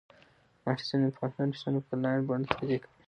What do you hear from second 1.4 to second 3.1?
فیسونه په انلاین بڼه تادیه کوي.